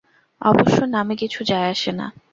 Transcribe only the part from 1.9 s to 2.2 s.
না।